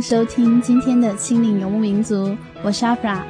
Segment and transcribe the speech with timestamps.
[0.00, 3.24] 收听今天的心灵游牧民族，我是阿布拉。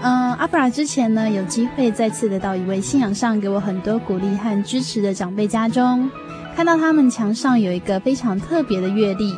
[0.00, 6.10] 嗯，阿布拉之前呢，有机会再次的到一位信仰上给我很多鼓励和支持的长辈家中，
[6.54, 9.36] 看到他们墙上有一个非常特别的月历，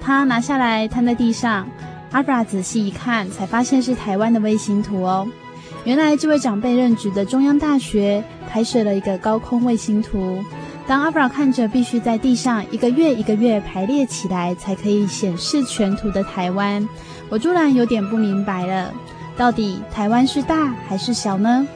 [0.00, 1.68] 他拿下来摊在地上，
[2.10, 5.26] 阿布拉仔细一看，才发现是台湾的卫星图哦。
[5.84, 10.42] 原来这位长辈任职的中央大学拍摄了一个高空卫星图。
[10.86, 16.86] 当阿弗拉看着必须在地上一个月一个月排列起来才可以显示全图的台湾，
[17.30, 18.92] 我突然有点不明白了，
[19.34, 21.66] 到底台湾是大还是小呢？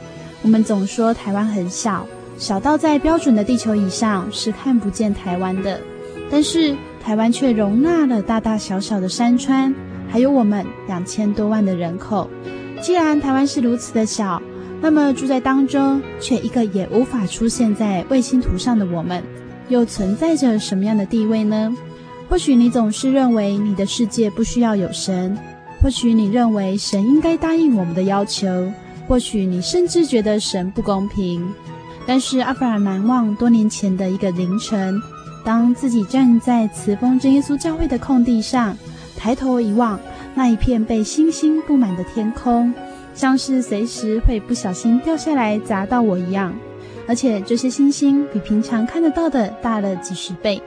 [0.43, 2.05] 我们总说台湾很小，
[2.37, 5.81] 小到在标准的地球以上是看不见台湾的，
[6.29, 9.73] 但是台湾却容纳了大大小小的山川，
[10.07, 12.29] 还有我们两千多万的人口。
[12.79, 14.41] 既然台湾是如此的小，
[14.81, 19.21] 那么住在当中却一个也无法出现在卫星图上的我们，
[19.67, 21.75] 又存在着什么样的地位呢？
[22.29, 25.37] 或许你总是认为你的世界不需要有神，
[25.81, 28.71] 或许你认为神应该答应我们的要求，
[29.07, 31.45] 或许你甚至觉得神不公平。
[32.07, 35.01] 但是阿弗尔难忘多年前的一个凌晨，
[35.43, 38.77] 当自己站在慈丰真耶稣教会的空地上，
[39.17, 39.99] 抬头一望，
[40.35, 42.73] 那一片被星星布满的天空。
[43.13, 46.53] 像是随时会不小心掉下来砸到我一样，
[47.07, 50.61] 而且这些星星比平常看得到的大了几十倍。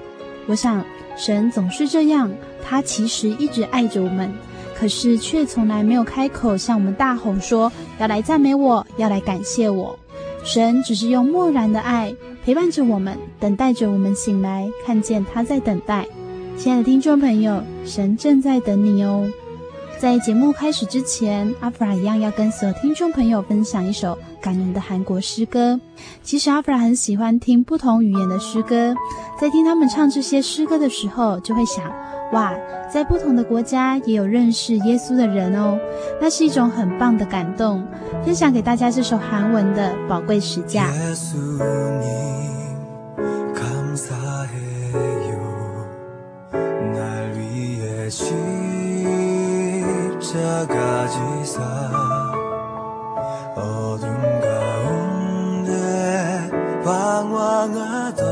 [0.47, 0.84] 我想，
[1.16, 2.30] 神总是这样，
[2.62, 4.30] 他其实一直爱着我们，
[4.75, 9.98] 可是却从来没有开口向我们大吼说要来赞美我，要来感谢我。
[10.44, 12.12] 神只是用漠然的爱
[12.44, 16.06] 陪伴着我们，等待着我们醒来，看见他在等待。
[16.59, 19.30] 亲爱的听众朋友，神正在等你哦。
[20.03, 25.79] 在节目开始之前，阿弗拉一样要跟所有听众朋友分享一首感人的韩国诗歌。
[26.25, 28.97] 其实阿弗拉很喜欢听不同语言的诗歌，
[29.41, 31.85] 在听他们唱这些诗歌的时候，就会想：
[32.33, 32.53] 哇，
[32.93, 35.79] 在不同的国家也有认识耶稣的人哦，
[36.21, 37.87] 那是一种很棒的感动。
[38.25, 40.91] 分享给大家这首韩文的《宝贵时价
[49.82, 51.60] 십자가 지사
[53.56, 55.70] 어둠 가운데
[56.84, 58.31] 방황하던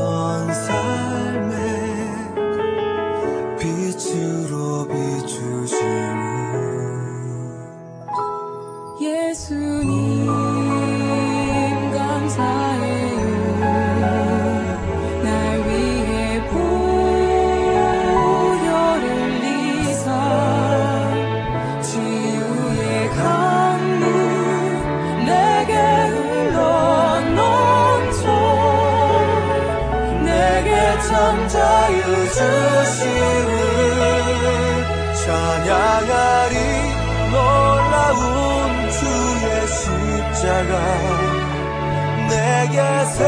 [43.21, 43.27] 十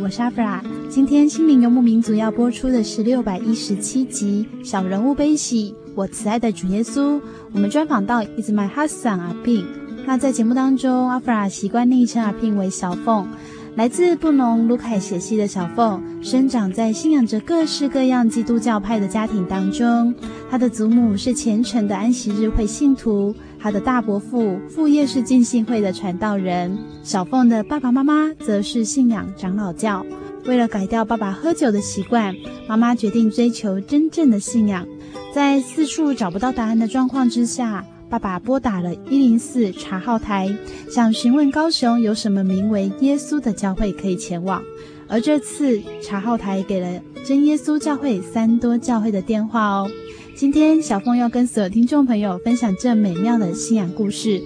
[0.00, 0.62] 我是阿弗拉。
[0.88, 7.20] 今天心灵游牧民族要播出的是六百一十七集《小人物悲喜》，我慈爱的主耶稣。
[7.52, 9.66] 我们专访到 Is My Husband 阿宾。
[10.06, 13.26] 那在节目当中，阿弗拉习惯昵称阿宾为小凤。
[13.74, 20.14] 来自布农鲁凯写系的小凤，生长在信仰着各式各样基督教派的家庭当中。
[20.48, 23.34] 他的祖母是虔诚的安息日会信徒。
[23.60, 30.04] 他的大伯父父业是浸信会的传道人，小凤的爸爸妈妈则是信仰长老教。
[30.46, 32.34] 为了改掉爸爸喝酒的习惯，
[32.68, 34.86] 妈妈决定追求真正的信仰。
[35.34, 40.48] 在四处找不到答案的状况之下，爸爸拨打了一零四查号台，
[40.90, 44.62] 想询问高雄有什么名为耶稣的教会可以前往。
[45.06, 49.90] 而这次查号台给了真耶稣教会三多教会的电话哦。
[50.38, 54.40] 今天小凤要跟所有听众朋友分享这美妙的信仰故事。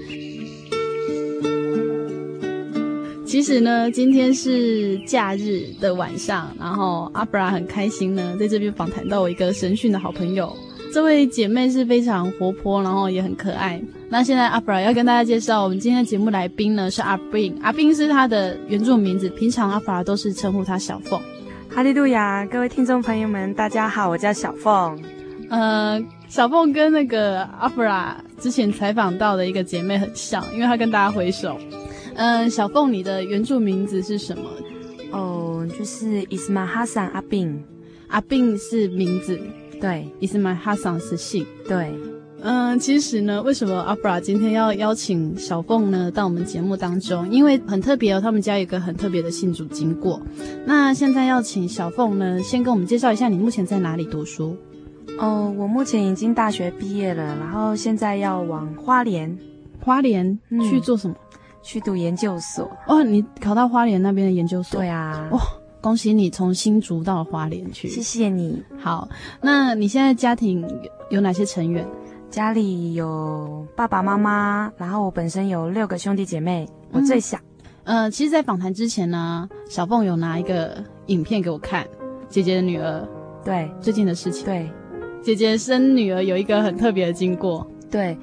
[3.26, 10.56] 其实呢，今天是假日的晚上，然后阿布拉很开心呢，在这边访谈到我一个神训的好朋友。
[10.94, 13.78] 这位姐妹是非常活泼，然后也很可爱。
[14.08, 17.54] 那现在阿布拉要跟大家介绍我们今天的节目来宾呢，是阿宾。
[17.60, 21.20] 阿宾是她的原住名字，平常阿布拉都是称呼她小凤。
[21.68, 24.98] 哈利路亚，各位听众朋友们，大家好，我叫小凤。
[25.52, 31.58] 呃，小凤跟那个阿弗拉之前采访到的一个姐妹很像，因为她跟大家挥手。
[32.14, 34.44] 嗯、呃，小凤，你的原住名字是什么？
[35.10, 37.62] 哦，就是 Ismail Hassan 阿宾，
[38.08, 39.38] 阿宾是名字，
[39.78, 41.92] 对，Ismail Hassan 是姓，对。
[42.40, 47.30] 嗯、呃，其实呢，为什么阿布拉今天要邀请小凤呢到我们节目当中？
[47.30, 50.18] 因为很特别哦，他们家有一个很特别的信主经过。
[50.64, 54.56] 那现在要请小凤呢，先跟我们介绍一下你目前在哪里读书。
[55.22, 59.38] 哦，我目前已经大学毕业了，然后现在要往花莲，
[59.80, 60.36] 花莲
[60.68, 61.14] 去做什么？
[61.14, 62.68] 嗯，去读研究所。
[62.88, 64.80] 哦，你考到花莲那边的研究所？
[64.80, 65.28] 对啊。
[65.30, 65.38] 哇，
[65.80, 67.86] 恭喜你从新竹到了花莲去。
[67.86, 68.60] 谢谢你。
[68.80, 69.08] 好，
[69.40, 70.68] 那你现在家庭
[71.08, 71.86] 有哪些成员？
[72.28, 77.38] 家里有爸爸妈妈，然后我本身有六个兄弟姐妹，我最小。
[77.84, 81.86] 嗯、呃，其实，在访谈之前呢，小凤有拿一个影片给我看，
[82.28, 83.08] 姐姐的女儿。
[83.44, 84.44] 对，最近的事情。
[84.44, 84.68] 对。
[85.22, 88.16] 姐姐生女儿有一个很特别的经过，对，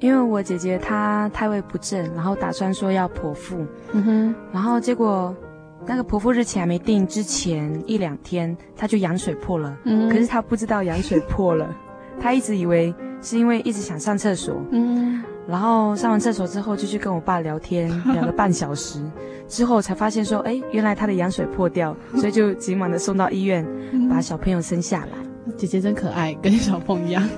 [0.00, 5.34] 因为我姐姐她胎位不正，然后打算说要剖腹，嗯哼，然后结果
[5.86, 11.72] 那个剖腹日期还没定之前一两天，她就羊水破了，嗯，可是她不知道羊水破了，
[12.20, 19.00] 她一直以为是因为一直想上厕所，嗯，然后上完厕所之后就去跟我爸聊天，聊了半小时。
[19.46, 23.66] 之后才发现说，哎，原来她的羊水破掉，所以就急忙的送到医院，
[24.08, 25.29] 把小朋友生下来。
[25.56, 27.22] 姐姐真可爱，跟小凤一样。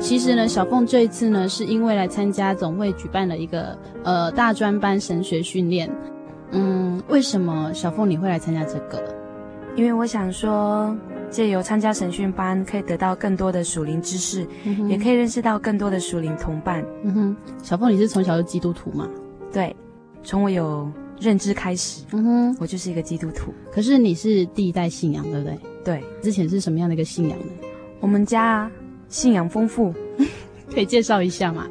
[0.00, 5.90] 其实呢，小凤这一次呢，是因为来参加总会举办了一个呃大专班神学训练。
[6.50, 9.02] 嗯，为什么小凤你会来参加这个？
[9.74, 10.94] 因为我想说，
[11.32, 16.84] 借由参加神训班，可以得到更多的属灵知识，嗯、也可以认识到更多的属灵同伴。
[17.02, 19.08] 嗯哼，小凤，你是从小就基督徒吗？
[19.50, 19.74] 对，
[20.22, 23.52] 从我有认知开始，嗯哼，我就是一个基督徒。
[23.72, 25.58] 可是你是第一代信仰，对不对？
[25.82, 27.46] 对，之前是什么样的一个信仰呢？
[27.98, 28.70] 我们家
[29.08, 29.92] 信仰丰富，
[30.70, 31.66] 可以介绍一下吗？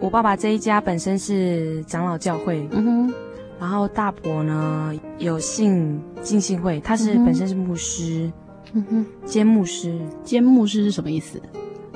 [0.00, 3.14] 我爸爸这一家本身是长老教会，嗯哼。
[3.58, 8.32] 然后大伯呢有信浸信会，他是本身是牧师，嗯
[8.72, 11.40] 哼，兼牧师，兼牧师是什么意思？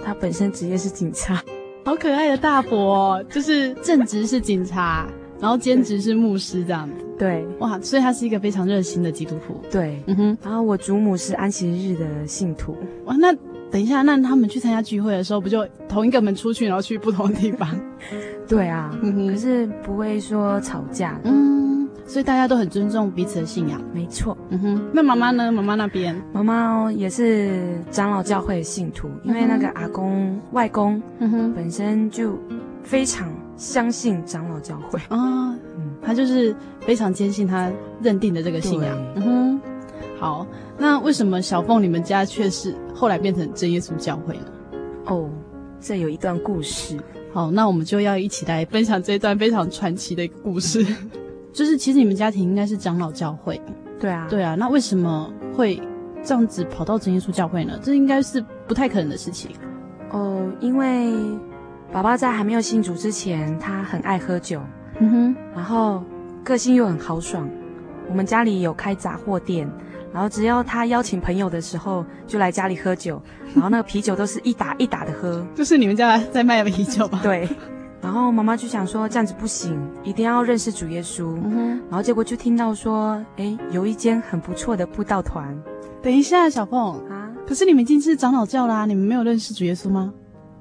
[0.05, 1.43] 他本身职业是警察，
[1.85, 5.07] 好可爱的大伯，就是正职是警察，
[5.41, 6.95] 然后兼职是牧师这样子。
[7.19, 9.61] 对，哇，所以他是一个非常热心的基督徒。
[9.71, 10.39] 对，嗯哼。
[10.43, 12.75] 然后我祖母是安息日的信徒。
[13.05, 13.31] 哇，那
[13.71, 17.69] 等一下，那他们去参加聚会的时候，不就同一个门出去，然后去不同的地方？
[18.49, 21.21] 对啊，嗯，可是不会说吵架。
[21.25, 21.60] 嗯，
[22.11, 23.81] 所以大家都很尊重彼此的信仰。
[23.95, 24.37] 没错。
[24.49, 25.53] 嗯哼，那妈妈呢？
[25.53, 32.37] 妈妈那边，妈妈也是长老教会的信徒，因为那个阿公、外公，嗯哼，本身就
[32.83, 35.53] 非常相信长老教会啊。
[35.79, 37.71] 嗯，他就是非常坚信他
[38.03, 38.99] 认定的这个信仰。
[39.15, 39.61] 嗯哼，
[40.19, 40.45] 好，
[40.77, 44.47] 那为什么小凤你们家却是后来变成真耶稣教会呢？
[45.07, 45.31] 哦，
[45.79, 46.99] 这有一段故事。
[47.33, 50.85] 好，那我们就要一起来分享这段非常传奇的一个故事。
[51.53, 53.61] 就是其实你们家庭应该是长老教会，
[53.99, 54.55] 对啊，对啊。
[54.55, 55.81] 那为什么会
[56.23, 57.79] 这样子跑到真耶稣教会呢？
[57.83, 59.51] 这应该是不太可能的事情。
[60.11, 61.13] 哦，因为
[61.93, 64.61] 爸爸在还没有信主之前，他很爱喝酒，
[65.01, 66.03] 嗯哼，然后
[66.45, 67.49] 个性又很豪爽。
[68.09, 69.71] 我们家里有开杂货店。
[70.13, 73.23] 然后只要他邀请朋友的时候，就来家里喝酒，
[73.55, 77.21] 然后那个啤酒都是一打一打的喝， 就是你们家在卖的啤酒吧？
[77.23, 77.49] 对。
[78.03, 81.37] 然后妈妈就想说这样子不行，一定要认识主耶稣。
[81.45, 81.81] 嗯。
[81.89, 85.57] 然后结果就听到说，哎，有一间很不错的布道团。
[86.03, 90.13] 等一下，小凤啊，可是你们已经是长老教啦，你们没有认识主耶稣吗？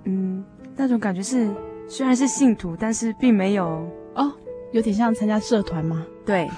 [0.04, 0.44] 嗯，
[0.76, 1.50] 那种感觉是
[1.88, 4.32] 虽然是信徒，但是并没有哦，
[4.72, 6.06] 有点像参加社团吗？
[6.26, 6.50] 对。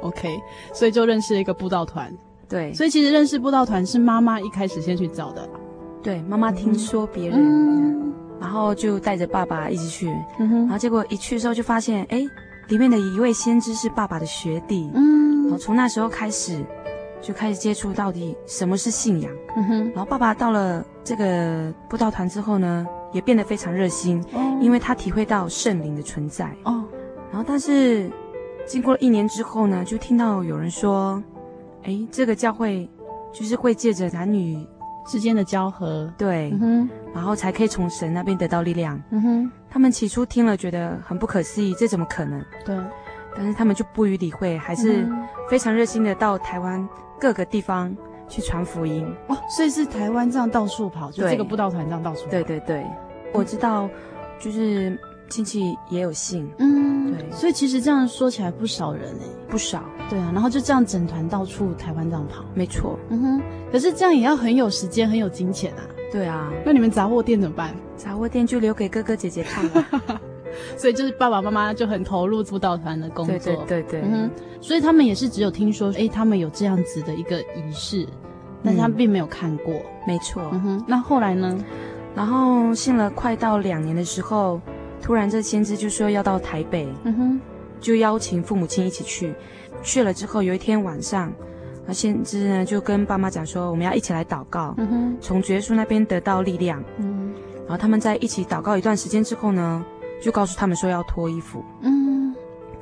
[0.00, 0.40] OK，
[0.72, 2.16] 所以就认识了一个布道团。
[2.48, 5.48] 对，所以其实认识布道团是妈妈一开始先去找的。
[6.00, 10.06] 对，妈妈听说别人，嗯、然后就带着爸爸一起去，
[10.38, 12.22] 然后结果一去的时候就发现，哎，
[12.68, 14.90] 里面的一位先知是爸爸的学弟。
[14.94, 16.64] 嗯，然后从那时候开始，
[17.20, 19.32] 就开始接触到底什么是信仰。
[19.56, 26.46] 嗯哼，然后爸爸到了这个布道团之后呢，也变得非常热心，哦、因为他体会到圣灵的存在。
[26.64, 26.84] 哦，
[27.30, 28.10] 然后但是
[28.66, 31.22] 经过了一年之后呢，就听到有人说。
[31.84, 32.86] 哎，这个教会
[33.32, 34.66] 就是会借着男女
[35.08, 36.52] 之间的交合，对，
[37.14, 39.02] 然后才可以从神那边得到力量。
[39.10, 42.44] 嗯哼，他们起初听了觉得很不可思议，这怎么可能？
[42.64, 42.76] 对，
[43.34, 45.08] 但是他们就不予理会，还是
[45.48, 46.86] 非常热心的到台湾
[47.18, 47.96] 各个地方
[48.28, 49.10] 去传福音。
[49.28, 52.30] 哦，所以是台湾这样到处跑，就这个布道团这样到处跑。
[52.30, 52.86] 对对对，
[53.32, 53.88] 我知道，
[54.38, 54.98] 就是
[55.28, 56.48] 亲戚也有信。
[56.58, 57.12] 嗯。
[57.12, 59.82] 对，所以其实这样说起来不少人哎，不少。
[60.10, 62.98] 对啊，然后就这样整团到处台湾这样跑，没错。
[63.08, 63.42] 嗯哼，
[63.72, 65.82] 可是这样也要很有时间，很有金钱啊。
[66.12, 67.74] 对啊，那你们杂货店怎么办？
[67.96, 70.20] 杂货店就留给哥哥姐姐看了。
[70.76, 73.36] 所以就是爸爸妈妈就很投入布道团的工作。
[73.38, 74.00] 对对对对。
[74.02, 74.30] 嗯哼，
[74.60, 78.06] 所以他们也是只有听说，哎，他们有这样子的一个仪式，
[78.62, 79.74] 但是他们并没有看过。
[80.06, 80.42] 没错。
[80.52, 81.58] 嗯哼，那后来呢？
[82.14, 84.60] 然后信了快到两年的时候。
[85.00, 87.40] 突然，这先知就说要到台北，嗯哼，
[87.80, 89.34] 就邀请父母亲一起去。
[89.82, 91.32] 去了之后，有一天晚上，
[91.86, 99.84] 那先知呢就跟爸妈讲说，我们要一起来祷告，嗯哼，从主耶稣那边得到力量，嗯，然后他们在一起祷告一段时间之后呢，
[100.20, 102.34] 就告诉他们说要脱衣服，嗯，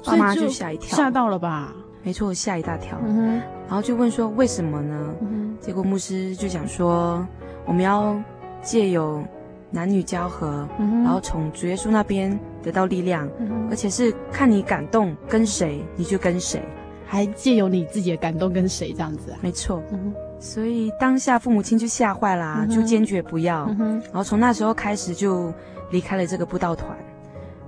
[0.04, 1.74] 爸妈就吓一跳，吓到了吧？
[2.02, 3.26] 没错，吓一大跳，嗯哼，
[3.68, 5.14] 然后就问说为什么呢？
[5.20, 7.26] 嗯哼，结果牧师就讲说，
[7.66, 8.16] 我们要
[8.62, 9.22] 借由。
[9.76, 16.62] 男女交合，嗯、然后从主耶稣那边得到力量，嗯、而且是看你感动跟谁，你就跟谁，
[17.06, 19.38] 还借由你自己的感动跟谁这样子啊？
[19.42, 25.52] 没错，嗯、所以当下父母亲就吓坏啦，嗯、就坚决不要，嗯、然后从那时候开始就
[25.90, 26.96] 离开了这个布道团。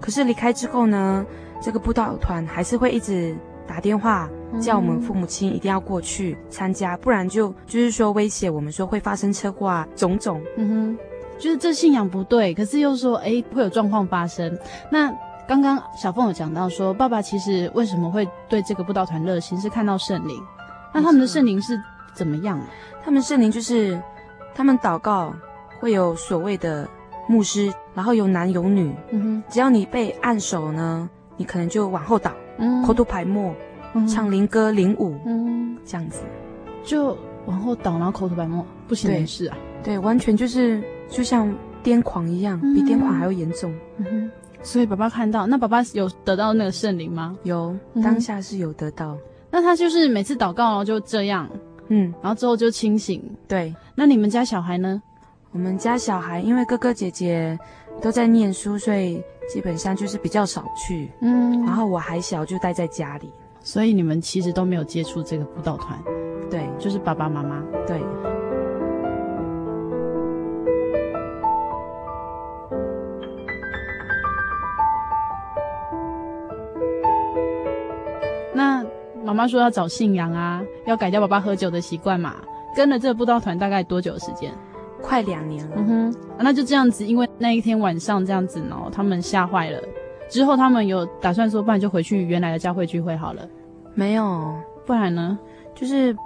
[0.00, 1.26] 可是离开之后呢，
[1.60, 3.36] 这个布道团还是会一直
[3.66, 10.40] 打电话叫我们父母亲一定要过去参加，不然就就是说威胁我们说会发生车祸啊，种种。
[10.56, 10.98] 嗯哼。
[11.38, 14.56] 就是这信仰不对，可是又说，哎，会有状况发生。
[14.90, 15.12] 那
[15.46, 20.36] 刚刚小凤有讲到说，爸爸其实为什么会对这个布道团热心，是看到圣灵。
[20.92, 21.80] 那他们的圣灵是
[22.14, 22.60] 怎么样？
[23.04, 24.00] 他们圣灵就是，
[24.54, 25.34] 他们祷告
[25.80, 26.88] 会有所谓的
[27.28, 33.54] 牧师，然后有男有女，嗯哼，只要你被按手呢，你可能就往后倒，嗯，口吐白沫，
[33.94, 36.22] 嗯唱灵歌领舞，嗯，这样子，
[36.84, 37.16] 就
[37.46, 39.56] 往后倒，然后口吐白沫，不省人事啊。
[39.82, 43.74] 对，完全就是就像癫狂一样，比癫狂还要严重。
[43.96, 44.30] 嗯哼，
[44.62, 47.36] 所以爸爸看到，那爸爸有得到那个圣灵吗？
[47.44, 49.16] 有，当下是有得到。
[49.50, 51.48] 那他就是每次祷告然后就这样，
[51.88, 53.22] 嗯，然后之后就清醒。
[53.46, 55.00] 对，那你们家小孩呢？
[55.50, 57.58] 我们家小孩因为哥哥姐姐
[58.02, 61.10] 都在念书，所以基本上就是比较少去。
[61.22, 63.30] 嗯，然后我还小，就待在家里，
[63.62, 65.98] 所以你们其实都没有接触这个舞蹈团。
[66.50, 67.62] 对，就是爸爸妈妈。
[67.86, 67.98] 对。
[79.28, 82.34] 妈妈说要找信仰啊，要改掉爸爸喝酒的习惯嘛。
[82.74, 84.50] 跟了这个布道团大概多久的时间？
[85.02, 85.76] 快两年了。
[85.76, 89.78] 嗯哼，啊，那就这样子，因为那一天晚上这样子呢，他们吓坏了。
[90.30, 93.46] 之后他们有打算说，不然就回去原来的教会聚会好了。
[93.94, 94.54] 没有，
[94.86, 95.38] 不然呢？
[95.74, 96.16] 就是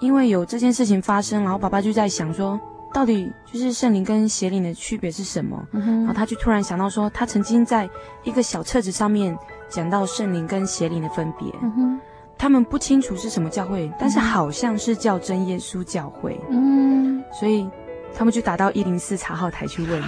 [0.00, 2.58] 因为有这件事情发生，然后爸爸就在想说，
[2.92, 5.60] 到底就是圣灵跟邪灵的区别是什么？
[5.72, 7.88] 嗯，然后他就突然想到说，他曾经在
[8.22, 9.36] 一个小册子上面
[9.68, 11.48] 讲到圣灵跟邪灵的分别。
[11.62, 12.00] 嗯哼，
[12.44, 16.38] 他们不清楚是什么教会，但是好像是叫真耶稣教会。
[16.50, 17.66] 嗯，所以
[18.14, 20.02] 他们就打到一零四查号台去问。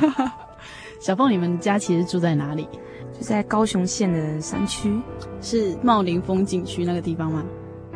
[1.00, 2.68] 小凤，你们家其实住在哪里？
[3.14, 5.00] 就在高雄县的山区，
[5.40, 7.42] 是茂林风景区那个地方吗？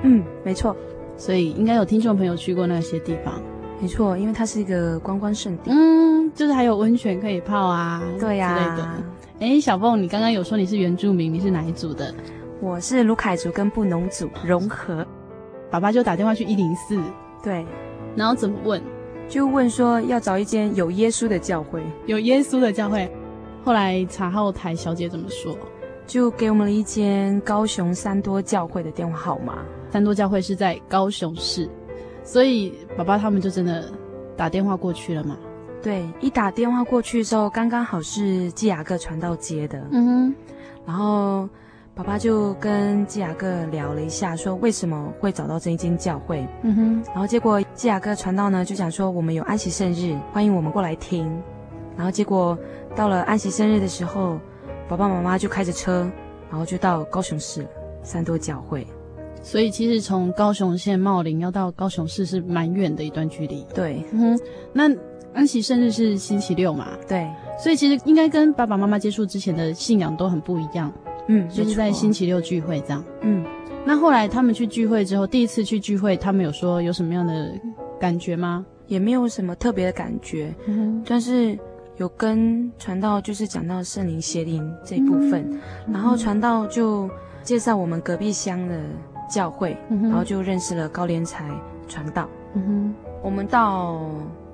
[0.04, 0.74] 嗯，没错。
[1.18, 3.42] 所以应该有听众朋友去过那些地方。
[3.78, 5.64] 没错，因为它是一个观光胜地。
[5.70, 8.88] 嗯，就是还有温泉可以泡啊，对呀、啊、之类的。
[9.40, 12.14] 哎，小凤，你刚刚有说你是原住民，你是哪一组的？
[12.60, 15.06] 我是卢凯族跟布农族融合。
[15.70, 17.00] 爸爸就打电话去一零四，
[17.42, 17.64] 对，
[18.14, 18.82] 然后怎么问？
[19.28, 23.10] 就问说要找一间有耶稣的教会，有耶稣的教会。
[23.64, 25.56] 后来查后台小姐怎么说？
[26.06, 29.58] 就给我们了一间高雄三多教会的电话号码。
[29.90, 31.68] 三多教会是在高雄市，
[32.22, 33.90] 所以爸爸他们就真的
[34.36, 35.38] 打电话过去了嘛？
[35.82, 39.82] 对，一打电话过去的时候，刚刚好是基雅各传道接的。
[39.92, 40.34] 嗯哼，
[40.84, 41.48] 然后
[42.00, 46.48] 爸爸就跟基雅各聊了一下，说为什么会找到这一间教会。
[46.62, 51.30] 嗯哼，然后结果基雅各传道呢就讲说，我们有安息圣日，欢迎我们过来听。
[51.98, 52.58] 然后结果
[52.96, 54.40] 到了安息生日的时候，
[54.88, 56.10] 爸爸妈妈就开着车，
[56.48, 57.68] 然后就到高雄市
[58.02, 58.86] 三多教会。
[59.42, 63.66] 所以其实从高雄县茂林要到高雄市是蛮远的一段距离。
[63.74, 64.40] 对，嗯哼，
[64.72, 64.90] 那
[65.34, 66.88] 安息生日是星期六嘛？
[67.06, 67.30] 对，
[67.62, 70.90] 所以其实应该跟爸爸妈妈接触之前的信仰都很不一样。
[71.30, 73.04] 嗯，就是在星期六聚会这样。
[73.22, 73.44] 嗯，
[73.86, 77.52] 那后来他们去聚会之后，第一次去聚会，他们有说有什么样的
[78.00, 78.66] 感觉吗？
[78.86, 81.58] 也没有什么特别的感觉，嗯，但是。
[81.96, 85.44] 有跟传道就是讲到圣灵邪灵这一部分，
[85.86, 87.06] 嗯、然后传道就
[87.42, 88.80] 介绍我们隔壁乡的
[89.28, 91.44] 教会，嗯、然后就认识了高连才
[91.88, 92.26] 传道。
[92.54, 94.00] 嗯哼，我们到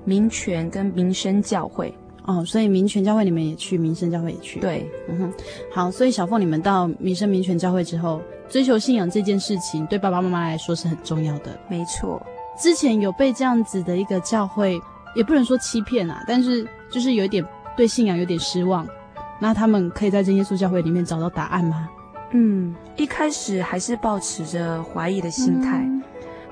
[0.03, 1.93] 民权跟民生教会
[2.27, 4.59] 哦，所以民权教会你们也去，民生教会也去。
[4.59, 5.33] 对，嗯哼，
[5.73, 11.59] 好，所以小凤你们到民生民权教会之后，追求信仰这件事情对爸爸妈妈来说是很重要的。
[11.67, 12.23] 没错，
[12.61, 14.79] 之前有被这样子的一个教会。
[15.15, 17.43] 也不能说欺骗啊，但是就是有一点
[17.75, 18.87] 对信仰有点失望。
[19.39, 21.89] 那他们可以在真耶稣教会里面找到答案吗？
[22.33, 26.03] 嗯，一开始还是抱持着怀疑的心态，嗯、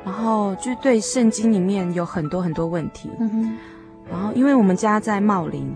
[0.03, 3.11] 然后就对圣经里面有很多很多问题。
[3.19, 3.57] 嗯哼，
[4.09, 5.73] 然后因为我们家在茂林，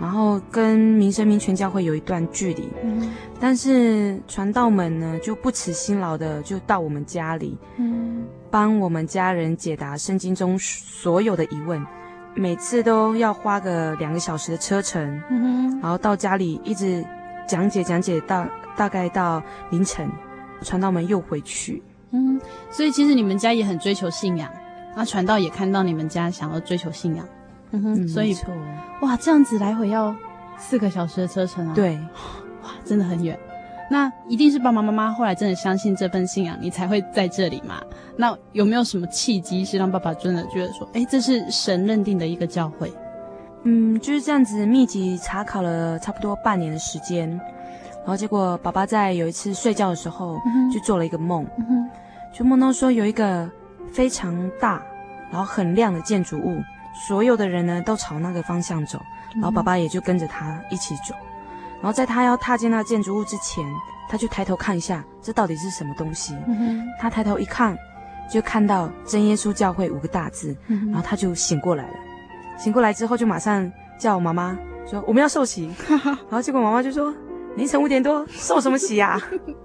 [0.00, 11.84] 然后跟民生民权教会有一段距离，嗯，但是传道们呢就不辞辛劳的就到我们家里，嗯，帮我们家人解答圣经中所有的疑问。
[12.34, 17.04] 每次都要花个两个小时的车程，嗯，然后到家里一直
[17.46, 20.10] 讲解讲解到大概到凌晨，
[20.62, 21.82] 传道们又回去。
[22.10, 24.50] 嗯，所以其实你们家也很追求信仰，
[24.96, 27.28] 那传道也看到你们家想要追求信仰，
[27.72, 28.36] 嗯哼，嗯，所以
[29.00, 30.14] 哇，这样子来回要
[30.56, 31.96] 四个小时的车程啊，对，
[32.62, 33.38] 哇，真的很远。
[33.90, 37.82] 那一定是爸爸妈妈后来真的相信这份信仰，你才会在这里嘛？
[38.16, 42.90] 那有没有什么契机是让爸爸真的觉得说，哎，这是神认定的一个教会？
[43.64, 47.28] 嗯，就是这样子密集查考了差不多半年的时间，
[47.98, 50.38] 然后结果爸爸在有一次睡觉的时候，
[50.72, 51.88] 就做了一个梦，嗯、
[52.32, 53.48] 就梦到说有一个
[53.92, 54.82] 非常大，
[55.30, 56.56] 然后很亮的建筑物，
[57.06, 59.00] 所有的人呢都朝那个方向走，
[59.34, 61.14] 然后爸爸也就跟着他一起走。
[61.80, 63.64] 然后在他要踏进那建筑物之前，
[64.08, 66.36] 他就抬头看一下，这到底是什么东西？
[66.46, 67.76] 嗯、他抬头一看，
[68.30, 71.94] 就看到“真耶稣教会”五个大字，嗯，然后他就醒过来了。
[72.56, 74.56] 醒过来之后，就马上叫我妈妈
[74.88, 77.12] 说我们要受洗， 然后结果妈妈就说
[77.56, 79.20] 凌晨五点多受什么洗呀？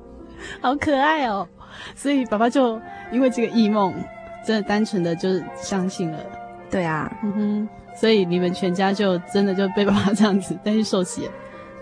[0.60, 1.48] 好可爱哦！
[1.96, 3.94] 所以爸爸就因为这个异梦，
[4.44, 6.20] 真的单纯的就是相信了。
[6.70, 11.32] 对啊，嗯哼，所以你们全家就真的就被爸爸这样子带去受洗了。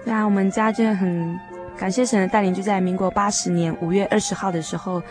[0.04, 1.39] 对啊，我们家真的很
[1.78, 5.02] 感谢神的带领，就在民国八十年五月二十号的时候，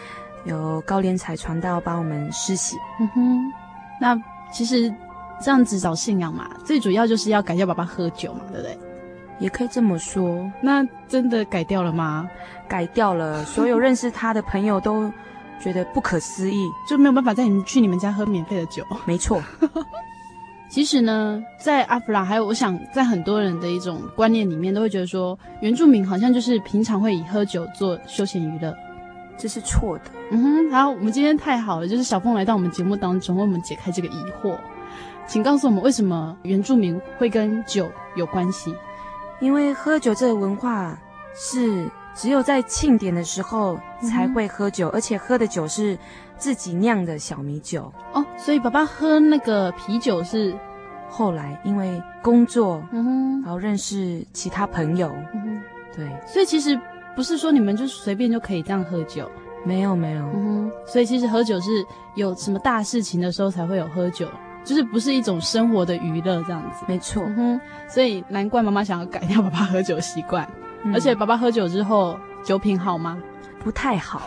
[0.44, 2.76] 有高连彩传道帮我们施洗。
[3.00, 3.52] 嗯哼，
[4.00, 4.20] 那
[4.52, 4.92] 其实
[5.42, 8.78] 这样子找信仰嘛，最主要就是要改掉爸爸喝酒嘛，对不对？
[9.40, 10.48] 也可以这么说。
[10.60, 12.30] 那真的改掉了吗？
[12.68, 15.12] 改掉了，所有认识他的朋友都
[15.64, 18.84] 觉得不可思议，就没有办法带你们去你们家喝免费的酒。
[19.06, 19.42] 没错。
[20.68, 28.76] 其实呢，在阿弗拉还有，我想在很多人的一种观念里面，都会觉得说，原住民好像就是平常会以喝酒做休闲娱乐，
[29.38, 30.04] 这是错的。
[30.32, 34.58] 嗯哼，好，我们今天太好了，就是小凤来到我们节目当中，为我们解开这个疑惑，
[35.26, 38.74] 请告诉我们为什么原住民会跟酒有关系？
[39.40, 40.98] 因为喝酒这个文化
[41.34, 45.98] 是只有在庆典的时候才会喝酒，嗯、而且喝的酒是。
[46.36, 47.90] 自己酿的小米酒。
[48.12, 50.52] 哦，所以爸爸喝那个啤酒是
[51.08, 55.62] 后来因为工作，嗯哼，然后认识其他朋友，嗯哼，
[55.94, 56.78] 对，所以其实
[57.14, 59.30] 不是说你们就随便就可以这样喝酒，
[59.64, 61.70] 没有没有，嗯哼，所以其实喝酒是
[62.16, 64.28] 有什么大事情的时候才会有喝酒，
[64.64, 70.46] 就是不是一种生活的娱乐这样子，没错，嗯哼，所以难怪妈妈想要改掉爸爸喝酒习惯，
[70.84, 73.18] 嗯，而且爸爸喝酒之后酒品好吗？
[73.62, 74.22] 不太好。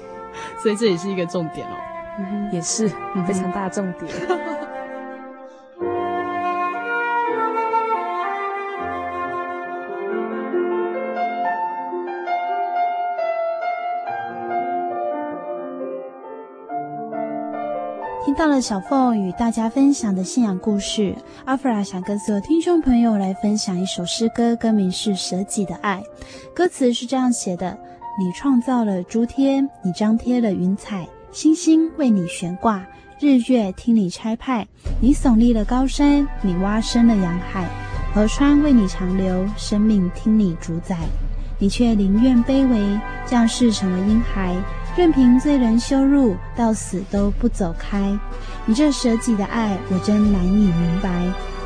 [0.58, 1.76] 所以这也是一个重点哦，
[2.18, 2.88] 嗯、也是
[3.26, 4.10] 非常大的重点。
[18.24, 21.12] 听到了小凤与大家分享的信仰故事，
[21.44, 26.00] 阿弗拉想跟所有听众朋友来分享一首诗歌，歌名是《舍己的爱》，
[26.54, 27.76] 歌词是这样写的。
[28.20, 32.86] 你创造了诸天，你张贴了云彩，星星为你悬挂，
[33.18, 34.68] 日月听你差派。
[35.00, 37.66] 你耸立了高山，你挖深了洋海，
[38.14, 40.96] 河川为你长流，生命听你主宰。
[41.58, 44.54] 你却宁愿卑微，降世成为婴孩，
[44.94, 48.18] 任凭罪人羞辱，到死都不走开。
[48.66, 51.10] 你这舍己的爱，我真难以明白。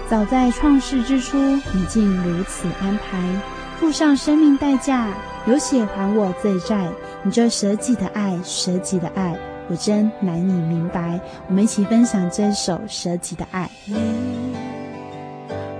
[0.08, 3.18] 早在创世之初，你竟如此安排，
[3.80, 5.08] 付上生命代价。
[5.44, 6.88] 流血还我罪债，
[7.22, 9.36] 你这舍己的爱，舍己的爱，
[9.68, 11.20] 我真难以明白。
[11.48, 13.64] 我们一起分享这首《舍己的爱》。
[13.86, 13.96] 你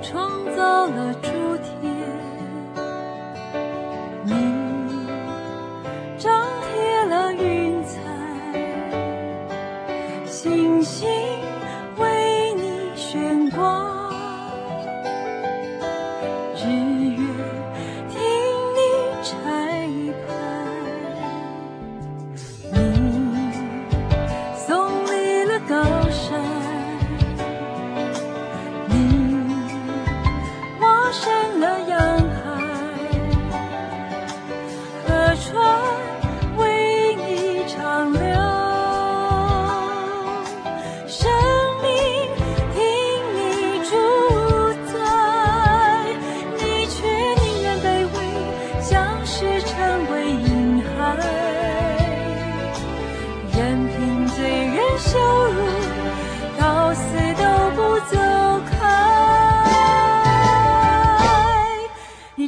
[0.03, 1.56] 创造了诸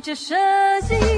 [0.09, 0.35] 这设
[0.89, 1.18] 计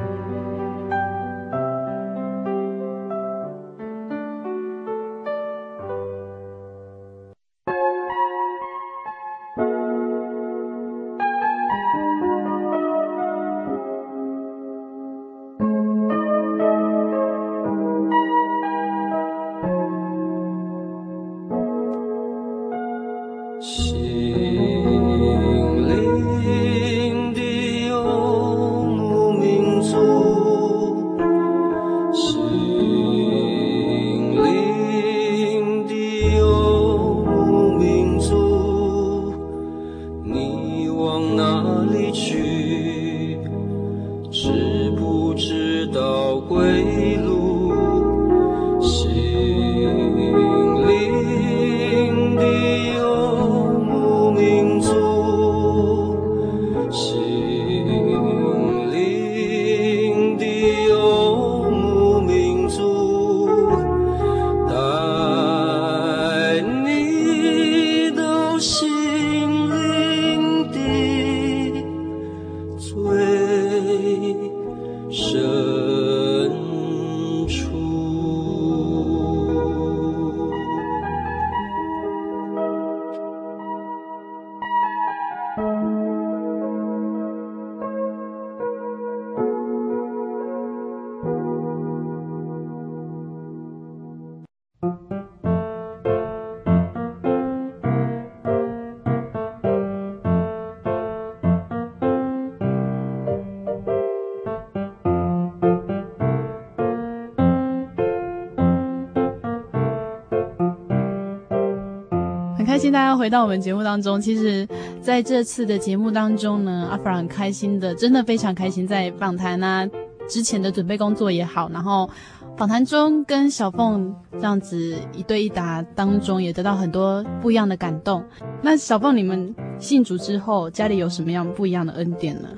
[113.21, 114.67] 回到我们节目当中，其实
[114.99, 119.87] 在这次的节目当中呢，阿凡很开心的，真的非常开心，在访谈啊
[120.27, 122.09] 之前的准备工作也好，然后
[122.57, 128.25] 访谈中跟小凤这样子一对一答当中，也得到很多不一样的感动。
[128.59, 132.49] 那小凤，你们信主之后，家里有什么样不一样的恩典呢？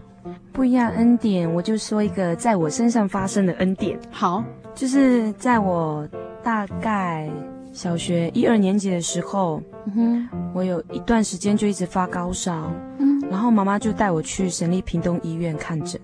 [0.54, 4.00] 不一样恩典，我就说一个在我身上发生的恩典。
[4.10, 4.42] 好，
[4.74, 6.08] 就是在我
[6.42, 7.30] 大概。
[7.74, 16.00] 小学一二年级的时候，嗯哼，我有一段时间就一直发高烧，嗯，然后妈妈就带我去省立屏东医院看诊，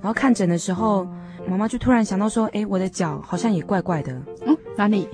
[0.00, 1.06] 然后看诊的时候，
[1.46, 4.12] 妈妈就突然想到说，哎，我的脚好像也怪怪的。
[4.46, 5.06] 嗯，哪里？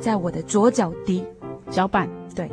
[0.00, 1.22] 在我的左脚底，
[1.70, 2.08] 脚板。
[2.34, 2.50] 对。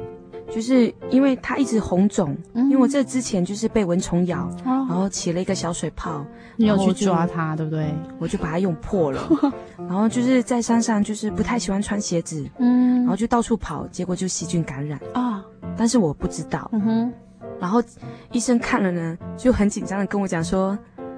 [0.50, 7.94] 就是因为它一直红肿，嗯、因为我这之前就是被蚊虫咬，哦、然后起了一个小水泡，你有去抓它，对不对？
[8.18, 9.30] 我就把它用破了，
[9.78, 15.00] 然后就是在山上就是不太喜欢穿鞋子，嗯，然后就到处跑，结果就细菌感染。
[15.14, 15.44] 啊，
[15.78, 17.14] 但是我不知道，嗯哼，
[17.60, 17.84] 然后
[18.32, 20.78] 医生看了呢，就很紧张的跟我讲说，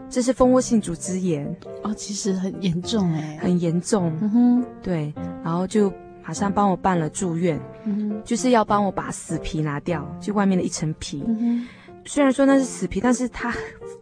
[0.10, 1.46] 这是蜂窝性组织炎，
[1.84, 5.14] 哦，其实很严重哎，很严重，嗯哼，对，
[5.44, 5.94] 然后就。
[6.30, 11.24] 马上帮我办了住院，嗯、就是要帮我把死皮拿掉，就外面的一层皮。
[11.26, 11.68] 嗯、
[12.06, 13.52] 虽然说那是死皮，但是它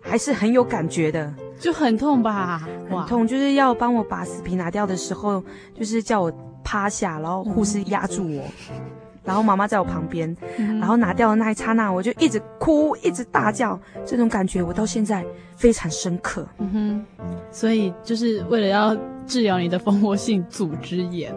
[0.01, 2.67] 还是很有感觉的，就很痛吧？
[2.89, 5.41] 很痛，就是要帮我把死皮拿掉的时候，
[5.73, 6.29] 就是叫我
[6.65, 8.75] 趴下，然后护士压住我，嗯、
[9.23, 16.45] 然后妈妈在我旁边，嗯、然后拿掉的那一刹那，我就一直哭，一直大叫，这种感觉我到现在非常深刻。
[16.57, 18.93] 嗯哼，所以就是为了要
[19.25, 21.33] 治疗你的蜂窝性组织炎。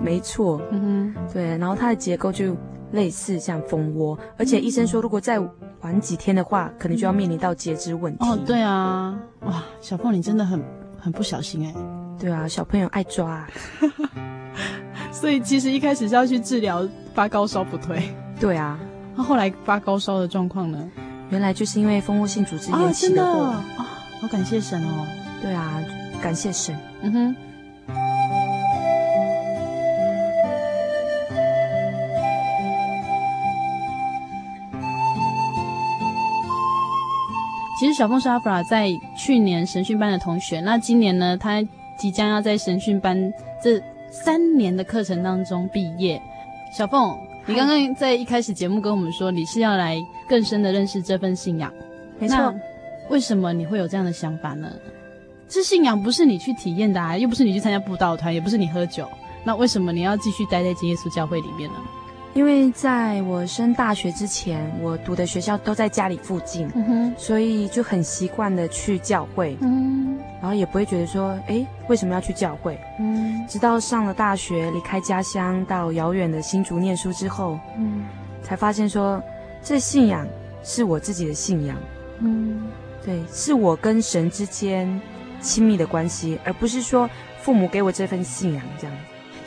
[0.00, 2.56] 没错，嗯哼，对，然后它的结构就
[2.92, 5.38] 类似像蜂窝，而且医生说，如果再
[5.80, 8.24] 晚几天的话，可能就要面临到截肢问题。
[8.24, 10.62] 哦，对啊，哇，小凤你真的很
[10.98, 11.74] 很不小心哎。
[12.18, 13.46] 对啊，小朋友爱抓，
[15.12, 18.02] 所以其实一开始是要去治疗发高烧不退。
[18.40, 18.78] 对啊，
[19.16, 20.90] 那后来发高烧的状况呢？
[21.30, 23.40] 原来就是因为蜂窝性组织炎起的祸。
[23.42, 23.64] 啊，
[24.20, 25.06] 好感谢神哦。
[25.42, 25.80] 对啊，
[26.22, 26.74] 感谢神。
[27.02, 27.36] 嗯哼。
[37.78, 41.62] 其实小凤是阿弗拉在去年神训班的同学，那今年呢，他
[41.96, 46.20] 即将要在神训班这三年的课程当中毕业。
[46.76, 49.96] 小凤，你刚刚在一开始节目跟我们说，你是要来
[50.28, 51.72] 更深的认识这份信仰，
[52.18, 52.52] 没错。
[53.10, 54.68] 为什么你会有这样的想法呢？
[55.48, 59.08] 这信仰不是你去体验的啊，又不是你去参加布道团，也不是你喝酒，
[59.44, 61.76] 那为什么你要继续待在真耶稣教会里面呢？
[62.38, 72.78] 因为在我升大学之前，我读的学校都在家里附近，嗯、所以就很习惯的去教会，嗯、然后也不会觉得说，哎，为什么要去教会？
[73.00, 78.04] 嗯、直到上了大学，离开家乡到遥远的新竹念书之后，嗯、
[78.40, 79.20] 才发现说，
[79.60, 80.24] 这信仰
[80.62, 81.76] 是我自己的信仰，
[82.20, 82.68] 嗯、
[83.04, 84.88] 对，是我跟神之间
[85.40, 88.96] 亲密的关系，而不是说父母给我这份信仰这样。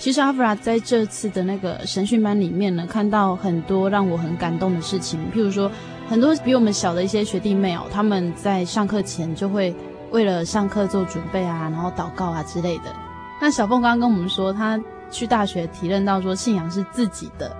[0.01, 5.19] 其实阿弗拉在这次的那个神训班里面呢，看到很多让我很感动的事情。
[5.31, 5.71] 譬如说，
[6.09, 9.75] 很多比我们小的一些学弟妹哦，他们在上课前就会
[10.09, 12.85] 为了上课做准备啊，然后祷告啊之类的。
[13.39, 17.55] 那小凤刚刚跟我们说，他去大学体认到说信仰是自己的。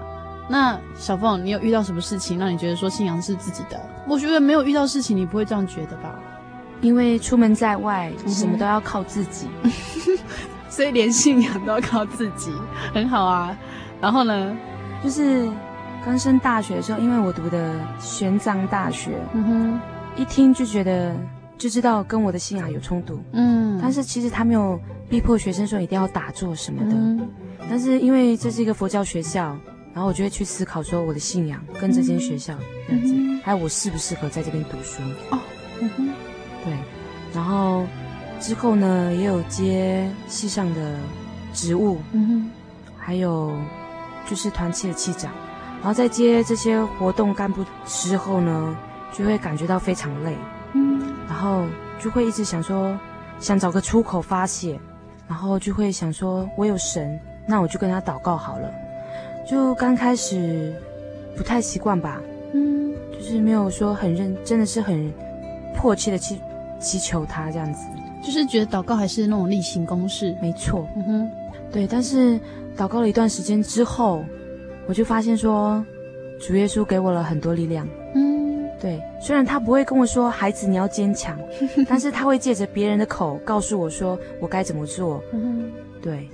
[0.49, 3.79] 那小凤，你有遇到什么事情让你觉得说信仰是自己的？
[4.07, 6.17] 我觉得没有遇到事情，你不会这样觉得吧？
[6.81, 9.47] 因为出门在外，什么都要靠自己。
[10.71, 12.49] 所以连信仰都要靠自己，
[12.93, 13.55] 很好啊。
[13.99, 14.57] 然后呢，
[15.03, 15.47] 就是
[16.03, 19.79] 刚升大学的时候，因为我读的玄奘大学，嗯哼，
[20.15, 21.13] 一听就觉得
[21.57, 23.77] 就知道跟我的信仰有冲突，嗯。
[23.81, 24.79] 但是其实他没有
[25.09, 26.95] 逼迫学生说一定要打坐什么的。
[26.95, 27.29] 嗯、
[27.69, 29.57] 但是因为这是一个佛教学校，
[29.93, 32.55] 然后我就会去思考说我的信仰跟这间学校
[32.87, 35.01] 这样子，嗯、还有我适不适合在这边读书。
[35.31, 35.37] 哦，
[35.81, 36.09] 嗯哼，
[36.63, 36.73] 对，
[37.35, 37.85] 然后。
[38.41, 40.95] 之后呢，也有接系上的
[41.53, 42.51] 职务，嗯哼，
[42.97, 43.53] 还有
[44.27, 45.31] 就是团契的气长，
[45.77, 48.75] 然后在接这些活动干部之后呢，
[49.13, 50.35] 就会感觉到非常累，
[50.73, 51.65] 嗯，然后
[51.99, 52.97] 就会一直想说，
[53.39, 54.79] 想找个出口发泄，
[55.27, 58.71] 然后就会想说，我有神，那我就跟他祷告好了。
[59.47, 60.73] 就刚开始
[61.37, 62.19] 不太习惯吧，
[62.53, 65.13] 嗯，就是没有说很认，真的是很
[65.75, 66.39] 迫切的去
[66.79, 67.85] 祈求他这样子。
[68.23, 71.31] 就是觉得祷告还是那种例行公事，没错，嗯哼，
[71.71, 71.87] 对。
[71.87, 72.39] 但是
[72.77, 74.23] 祷告了一段时间之后，
[74.87, 75.83] 我就发现说，
[76.39, 79.01] 主耶稣给我了很多力量，嗯，对。
[79.19, 81.37] 虽然他不会跟我说“孩子，你要坚强”，
[81.87, 86.27] 但是他会借着别人的口告诉我说我该怎么做，嗯哼，对。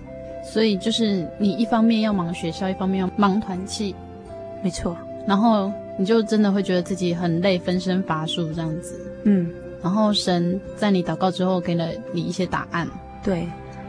[0.43, 3.93] 所以就是你一方面要忙学校，一方面要忙团契，
[4.63, 4.95] 没错。
[5.27, 9.49] 然后你就真的会觉得自己很累，分身乏术这样子，嗯。
[9.87, 12.85] 然后神在你祷告之后给了你一些答案，
[13.23, 13.47] 对。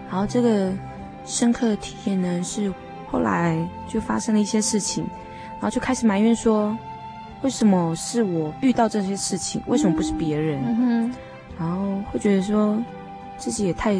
[0.08, 0.72] 然后这个
[1.26, 2.72] 深刻的体验呢，是
[3.10, 5.04] 后来就发生了一些事情，
[5.54, 6.78] 然后就开始埋怨说，
[7.42, 11.12] 为什么是我遇到这些事情，为什么不是别人？
[11.58, 12.80] 然后会觉得说
[13.36, 13.96] 自己也太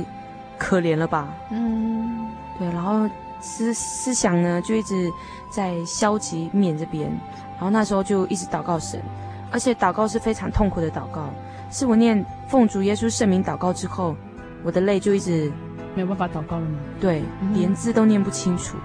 [0.56, 1.28] 可怜了吧？
[1.50, 2.30] 嗯，
[2.60, 2.68] 对。
[2.68, 5.10] 然后思思想呢，就一直
[5.50, 7.10] 在消极面这边，
[7.56, 9.02] 然后那时候就一直祷告神。
[9.50, 11.30] 而且祷告是非常痛苦的祷告，
[11.70, 14.16] 是我念奉主耶稣圣名祷告之后，
[14.62, 15.52] 我的泪就一直
[15.94, 16.78] 没有办法祷告了吗？
[17.00, 18.76] 对，嗯、连字都念不清楚。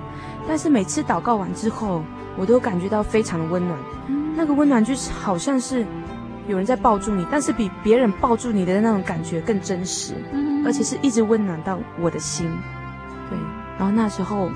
[0.48, 2.04] 但是每次祷告完之后，
[2.38, 5.86] 我都感觉到非常的温暖，嗯、那个温暖就是好像是
[6.48, 12.46] 有人在抱住你，但是比别人抱住你的那种感觉更真实，嗯、而且是一直温暖到我的心。
[13.30, 13.40] 对，
[13.78, 14.50] 然后那时候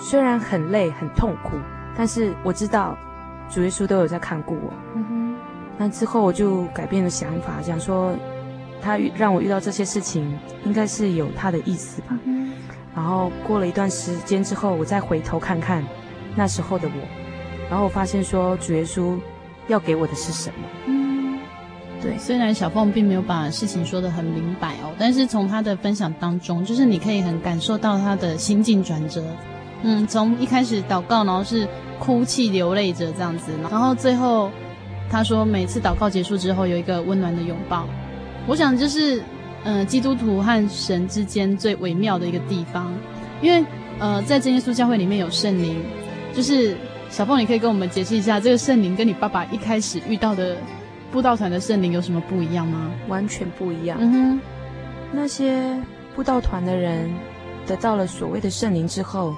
[0.00, 1.58] 虽然很累很痛苦，
[1.94, 2.96] 但是我知道
[3.50, 4.72] 主耶稣都有在看顾我。
[5.78, 8.12] 那之后我就改变了想法，想说
[8.82, 12.18] 他让我遇到这些事情，应该是有他的意思吧。
[12.24, 12.52] 嗯、
[12.94, 15.84] 然后过了一段时间之后，我再回头看看
[16.34, 17.08] 那时候的我，
[17.70, 19.16] 然后我发现说主耶稣
[19.68, 20.68] 要给我的是什么。
[20.86, 21.38] 嗯，
[22.02, 22.18] 对。
[22.18, 29.22] 虽然小凤并没有把事情说得很明白哦，但是从他的分享当中，就是你可以很感受到他的心境转折。
[29.82, 31.68] 嗯，从一开始祷告，然后是
[32.00, 34.50] 哭泣流泪着这样子，然后最后
[35.10, 37.86] 他说每次祷告结束之后有一个温暖的拥抱。
[38.46, 39.18] 我想就是，
[39.64, 42.92] 嗯、呃，基督徒和神之间最微妙的一个地方，
[43.42, 43.64] 因为
[43.98, 45.82] 呃，在真耶稣教会里面有圣灵，
[46.32, 46.76] 就是
[47.10, 50.56] 小凤，你可以跟我们解释一下，这个圣灵跟你爸爸一开始遇到的
[51.10, 52.90] 布道团的圣灵有什么不一样吗？
[53.08, 53.98] 完全不一样。
[54.00, 54.40] 嗯哼，
[55.12, 55.76] 那些
[56.14, 57.10] 布道团的人
[57.66, 59.34] 得到了所谓的圣灵之后。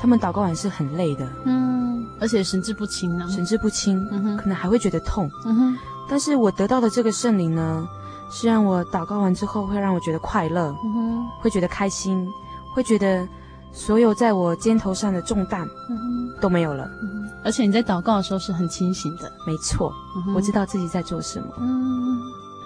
[0.00, 4.04] 他们祷告完是很累的，嗯，而且神志不清呢，神志不清，
[4.36, 5.76] 可能还会觉得痛，嗯哼。
[6.06, 7.88] 但是我得到的这个圣灵呢，
[8.30, 12.28] 是让我祷告完之后会让我觉得快乐，嗯哼，会觉得开心，
[12.74, 13.26] 会觉得
[13.72, 17.24] 所有在我肩头上的重担，嗯哼，都没有了，嗯。
[17.42, 19.90] 而且你在祷告的时候是很清醒的，没错，
[20.26, 22.20] 嗯，我知道自己在做什么，嗯。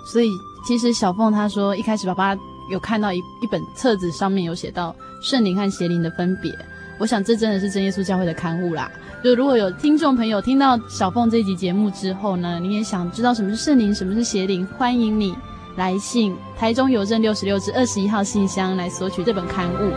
[0.04, 0.30] 所以
[0.66, 2.36] 其实小凤她说一开始爸爸
[2.70, 6.50] 有看到一一本册子上面有写到圣灵和邪灵的分别。
[6.98, 8.90] 我想这真的是真耶稣教会的刊物啦。
[9.22, 15.34] 就如果有听众朋友听到小凤这一集节目之后呢，你也想知道什么是圣灵，什么是邪灵，欢迎你
[15.76, 19.92] 来信台中邮政六十六至二十一号信箱来索取这本刊物。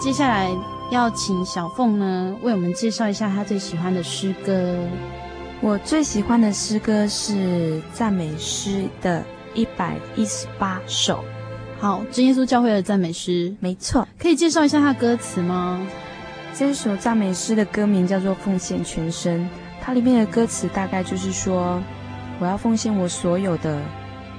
[0.00, 0.56] 接下来
[0.90, 4.78] 要请小凤呢为我们介绍一下她最喜欢的诗歌。
[5.62, 11.24] 我最喜欢的诗歌是赞美诗的一百一十八首。
[11.78, 14.06] 好，真耶稣教会的赞美诗，没错。
[14.18, 15.80] 可以介绍一下它的歌词吗？
[16.54, 19.40] 这首赞美诗的歌名叫做《奉献全身》，
[19.80, 21.82] 它里面的歌词大概就是说，
[22.38, 23.80] 我要奉献我所有的，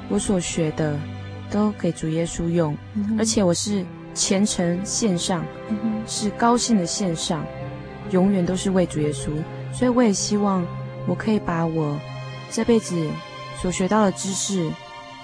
[0.10, 0.98] 我所学的，
[1.50, 7.44] 都给主耶稣用，嗯、而且我是虔诚献上，嗯、是高兴的献上，
[8.12, 9.30] 永远都是为主耶稣。
[9.74, 10.64] 所以我也希望。
[11.08, 12.00] 我可以把我
[12.52, 13.10] 这辈子
[13.62, 14.70] 所学到的知识、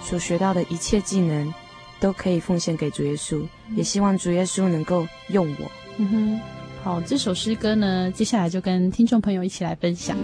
[0.01, 1.53] 所学到的一切技能，
[1.99, 5.71] 都可以奉献给主耶稣，也希望主耶稣能够用我。
[5.97, 6.41] 嗯哼，
[6.83, 10.17] 好，这首诗歌呢，接下来就跟听众朋友一起来分享。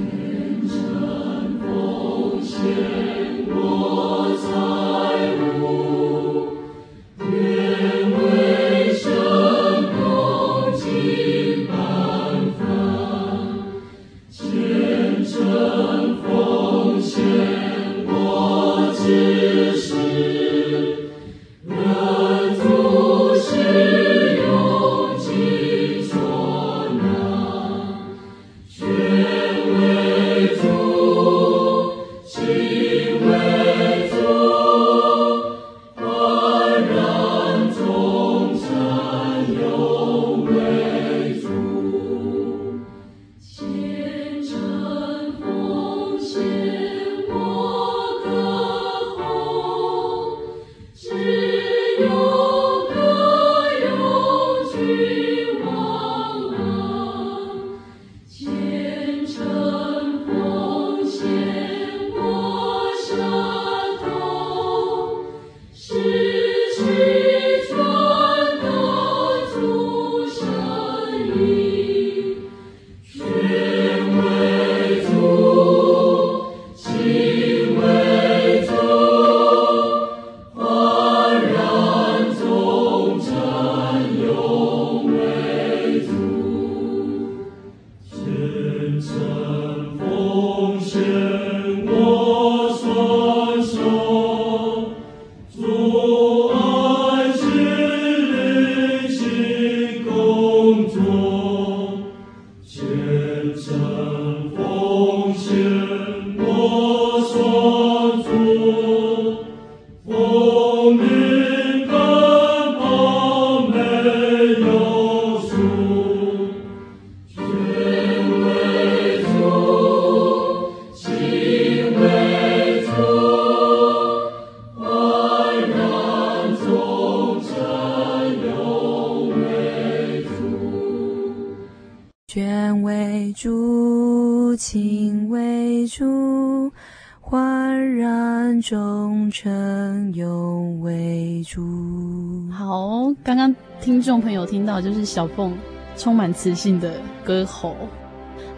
[144.70, 145.58] 到就是小凤
[145.98, 146.94] 充满磁性的
[147.24, 147.76] 歌喉。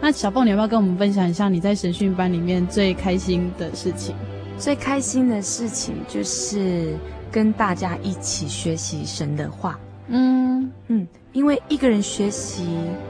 [0.00, 4.14] 那小凤，你要不要跟我们分享一下你在神训班里面最开心的事情？
[4.58, 6.94] 最开心的事情就是
[7.30, 9.78] 跟大家一起学习神的话。
[10.08, 12.66] 嗯嗯，因为一个人学习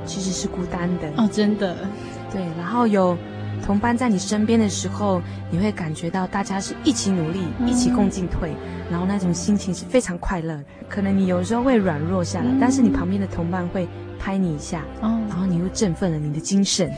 [0.07, 1.77] 其实是孤单的哦，真的。
[2.31, 3.17] 对，然后有
[3.65, 8.53] 同伴在你身边的时候，你会感觉到大家是一起努力，嗯、一起共进退，
[8.91, 10.61] 然后那种心情是非常快乐。
[10.89, 13.89] 可能你有时候会软弱下来，嗯、但是你旁边的同伴会
[14.19, 16.91] 拍你一下，哦、然后你又振奋了你的精神。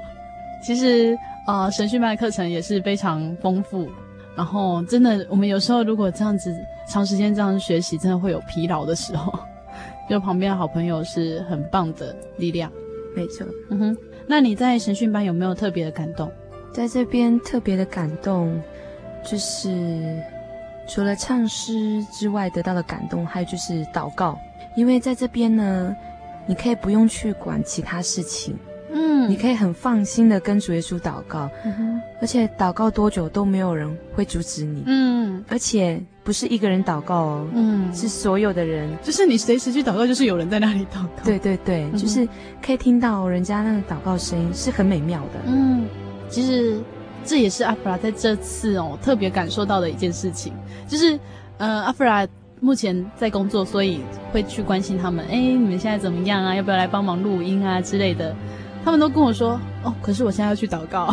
[0.64, 1.16] 其实。
[1.46, 3.88] 啊、呃，神训班的课程也是非常丰富，
[4.34, 6.52] 然后真的，我们有时候如果这样子
[6.88, 9.32] 长时间这样学习，真的会有疲劳的时候。
[10.10, 12.68] 就旁边的好朋友是很棒的力量，
[13.14, 13.46] 没错。
[13.70, 13.96] 嗯哼，
[14.26, 16.30] 那你在神训班有没有特别的感动？
[16.72, 18.60] 在这边特别的感动，
[19.24, 20.20] 就是
[20.86, 24.38] 除了唱诗之外得到的感动，还有就是祷告，
[24.74, 25.96] 因为在这边呢，
[26.46, 28.58] 你可以不用去管其他事情。
[28.96, 34.82] 嗯，你可以很放心的跟主耶稣祷告，嗯、而且祷告多久都没有人会阻止你。
[34.86, 41.24] 嗯，而且不是一个人祷告哦，嗯，是所有的人，就是你随时去祷告，就是有人在那里祷告。
[41.24, 42.26] 对对对，嗯、就是
[42.64, 45.40] 可以听到人家那个祷告声音，是很美妙的。
[45.46, 45.86] 嗯，
[46.30, 46.80] 其实
[47.24, 50.52] 这也是阿弗拉在这次哦特别感受到的一件事情，
[50.88, 51.18] 就是
[51.58, 52.26] 呃，阿弗拉
[52.60, 54.00] 目前在工作，所以
[54.32, 55.26] 会去关心他们。
[55.26, 56.54] 哎，你们现在怎么样啊？
[56.54, 58.34] 要不要来帮忙录音啊之类的？
[58.86, 61.12] 他们都跟我说：“哦，可是我现在要去祷告。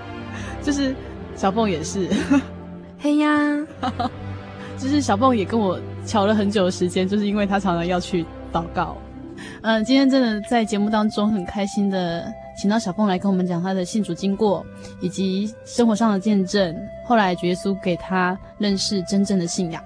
[0.60, 0.94] ”就是
[1.34, 2.06] 小凤也是，
[3.00, 3.32] 嘿呀，
[4.76, 8.94] 就是小凤也跟我瞧了很久的时间，就是因为他常常要去祷告。
[9.62, 14.62] 嗯，今天真的在节目当中很开心的，请到小凤来跟我们讲他的信主经过
[15.00, 16.76] 以及生活上的见证。
[17.06, 19.82] 后来主耶稣给他认识真正的信仰。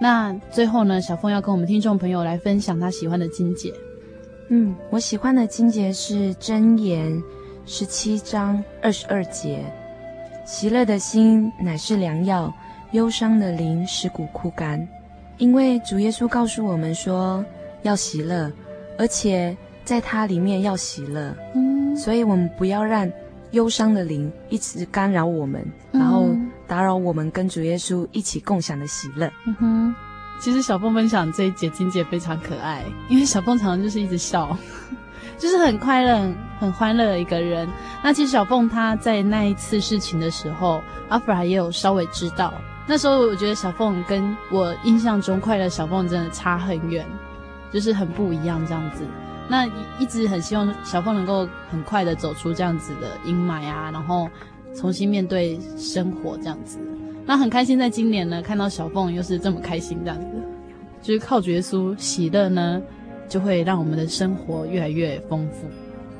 [0.00, 3.74] 那最后呢，小凤要跟我们听众朋友来分享他喜欢的经节。
[4.52, 7.22] 嗯，我喜欢的经节是箴言
[7.66, 9.64] 十七章二十二节：
[10.44, 12.52] 喜乐的心乃是良药，
[12.90, 14.86] 忧伤的灵使骨枯干。
[15.38, 17.44] 因为主耶稣告诉我们说
[17.82, 18.50] 要喜乐，
[18.98, 21.32] 而且在他里面要喜乐。
[21.54, 23.08] 嗯，所以我们不要让
[23.52, 26.28] 忧伤的灵一直干扰我们，然后
[26.66, 29.30] 打扰我们跟主耶稣一起共享的喜乐。
[29.46, 29.94] 嗯哼。
[30.40, 34.56] 其实小凤分享这一节金姐非常可爱，因为小凤常常就是一直笑，
[35.38, 37.68] 就是很快乐、很欢乐的一个人。
[38.02, 42.52] 那其实小凤她在那一次事情的时候，阿弗拉也有稍微知道。
[42.86, 47.06] 那时候我觉得小凤跟我印象中快乐小凤真的差很远，
[47.70, 49.04] 就是很不一样这样子。
[49.46, 49.66] 那
[49.98, 54.28] 一直很希望小凤能够很快的走出这样子的阴霾啊，然后
[54.74, 56.78] 重新面对生活这样子。
[57.26, 60.26] 那很开心，在今年呢，看到小凤又是这么开心这样子，
[61.00, 62.82] 就是靠主耶稣喜乐呢，
[63.28, 65.68] 就会让我们的生活越来越丰富。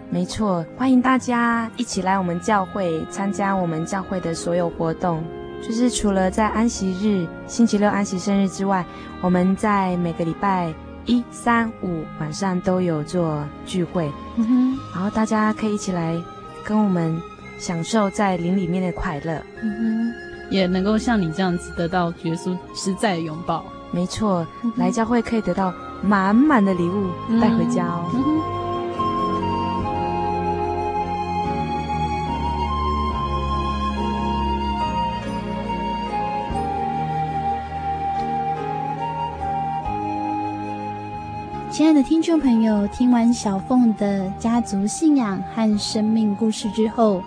[0.08, 5.22] 没错，欢迎大家一起来我们教会参加我们教会的所有活动。
[5.62, 8.84] 就是除了在安息日、星期六安息生日之外，
[9.20, 10.72] 我们在每个礼拜
[11.06, 14.10] 一、三、五晚上都有做聚会。
[14.36, 16.16] 嗯哼，然后大家可以一起来
[16.64, 17.20] 跟我们
[17.58, 19.34] 享受在灵里面的快乐。
[19.62, 20.29] 嗯哼。
[20.50, 24.46] 也能够像你这样子得到耶稣实在的拥抱，没错，
[24.76, 25.72] 来教会可以得到
[26.02, 27.08] 满满的礼物
[27.40, 28.04] 带回家哦。
[41.72, 47.22] 亲爱的听众朋友，听完小凤的家族信仰和生命故事之后，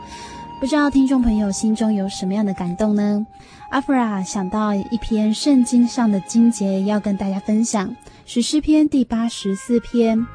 [0.63, 3.27] 不知道听众朋友心中有什么样的感动呢？
[3.69, 7.93] 阿弗拉想到一篇圣经上的经节要跟大家分享，
[8.25, 10.25] 是诗篇第八十四篇。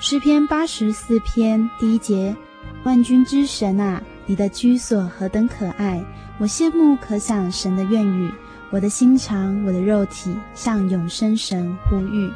[0.00, 2.34] 诗篇八十四篇第一节：
[2.82, 6.02] 万军之神啊，你的居所何等可爱！
[6.38, 8.28] 我羡慕可想神的愿语，
[8.72, 12.28] 我的心肠，我的肉体向永生神呼吁。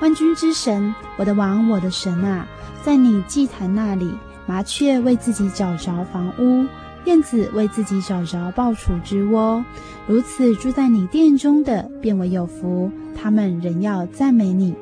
[0.00, 2.48] 万军之神，我的王，我的神啊，
[2.82, 4.12] 在你祭坛那里，
[4.50, 6.66] 麻雀为自己找着房屋。
[7.04, 9.64] 燕子为自己找着抱雏之窝，
[10.08, 12.90] 如此住在你殿中的，便为有福。
[13.14, 14.74] 他们仍要赞美你，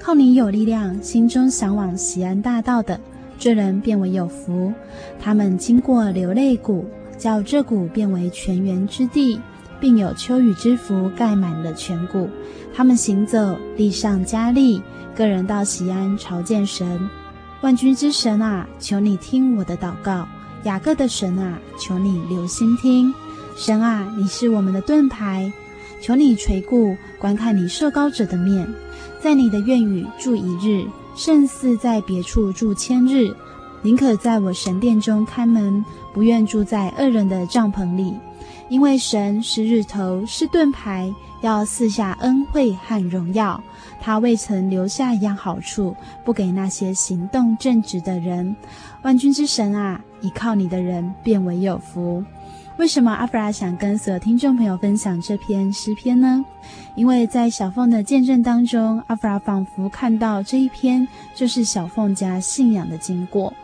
[0.00, 2.98] 靠你有力量，心中向往西安大道的，
[3.38, 4.72] 这人便为有福。
[5.20, 6.84] 他们经过流泪谷，
[7.16, 9.40] 叫这谷变为泉源之地，
[9.80, 12.28] 并有秋雨之福盖满了全谷。
[12.74, 14.82] 他们行走，力上加力，
[15.14, 17.08] 个人到西安朝见神。
[17.62, 20.26] 万军之神啊，求你听我的祷告；
[20.64, 23.14] 雅各的神啊，求你留心听。
[23.56, 25.52] 神啊，你是我们的盾牌，
[26.00, 28.68] 求你垂顾观看你受膏者的面，
[29.22, 30.84] 在你的院宇住一日，
[31.14, 33.32] 胜似在别处住千日。
[33.82, 38.12] 宁可在我神殿中看门，不愿住在恶人的帐篷里。
[38.68, 43.62] 因为神是日头，是盾牌，要赐下恩惠和荣耀。
[44.04, 45.94] 他未曾留下一样好处，
[46.24, 48.56] 不给那些行动正直的人。
[49.02, 52.24] 万军之神啊，依靠你的人便为有福。
[52.78, 56.44] 为什么阿弗拉想跟所有听众朋友分享这篇诗篇呢？
[56.96, 63.54] 因为在小凤的见证当中，阿弗拉仿佛看到这一篇就是小凤家信仰的经过。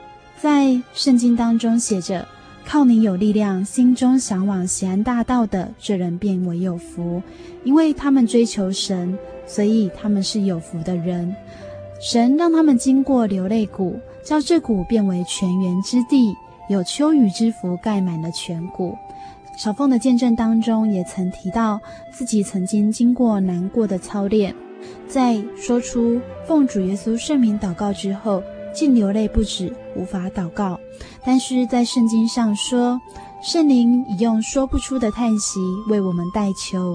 [0.40, 2.24] 在圣经当中写着
[2.64, 7.20] ：“靠你有力量，心中向往锡安大道的这人便为有福，
[7.64, 9.18] 因为他们追求神，
[9.48, 11.34] 所以他们是有福的人。
[12.00, 16.32] 神让他们经过流泪谷，叫这谷变为泉源之地，
[16.68, 18.94] 有秋雨之福盖满了全谷。”
[19.58, 21.80] 小凤的见证当中也曾提到
[22.12, 24.54] 自己曾经经过难过的操练，
[25.08, 28.42] 在说出奉主耶稣圣名祷告之后。
[28.74, 30.78] 竟流泪不止，无法祷告。
[31.24, 33.00] 但是在圣经上说，
[33.42, 36.94] 圣灵已用说不出的叹息为我们代求。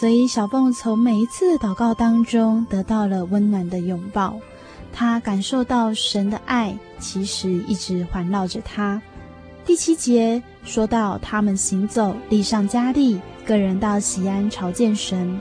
[0.00, 4.40] 所以小凤从每一次祷告当中得到了温暖的拥抱，
[4.94, 9.02] 她感受到神的爱其实一直环绕着她。
[9.66, 15.38] 第七节说到他们行走，力上加力，个人到西安朝见神。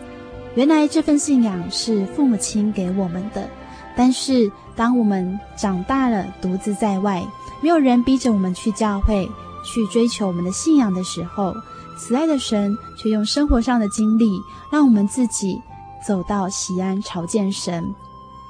[0.55, 3.49] 原来这份信仰是父母亲给我们的。
[3.95, 7.25] 但是，当我们长大了，独自在外，
[7.61, 9.25] 没有人逼着我们去教会，
[9.63, 11.55] 去追求我们的信仰的时候，
[11.99, 14.41] 慈爱的神却用生活上的经历，
[14.71, 15.61] 让我们自己
[16.07, 17.83] 走到喜安朝见神。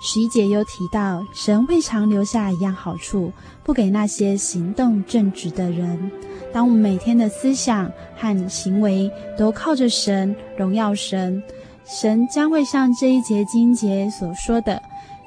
[0.02, 3.34] 十一节又提到，神未尝留下一样好处，
[3.64, 6.12] 不给那些行动正直的人。
[6.54, 11.42] 当我们每天的思想和行为都靠着神，荣耀神，
[11.86, 14.82] 神将会像这一节经节所说的。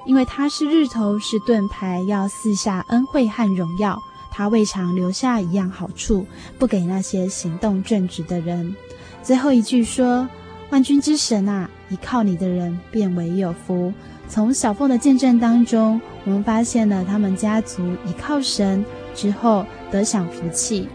[0.06, 4.00] 因为他是日头，是盾牌，要赐下恩惠和荣耀。
[4.32, 6.26] 他未尝留下一样好处，
[6.58, 8.74] 不给那些行动正直的人。
[9.22, 10.26] 最后一句说
[10.70, 13.92] ：“万军之神啊，依靠你的人便为有福。”
[14.28, 18.82] 从小凤的见证当中，我们发现了他们家族依靠神
[19.14, 20.88] 之后得享福气。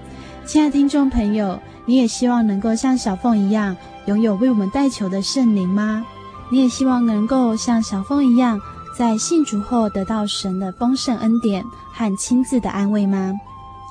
[0.44, 3.78] 亲爱的听众朋友，你也希望能够像小凤一样，
[4.08, 6.04] 拥有为我们代求的圣灵吗？
[6.50, 8.60] 你也希望能够像小凤一样，
[8.98, 11.64] 在信主后得到神的丰盛恩典
[11.98, 13.34] 和亲自的安慰吗？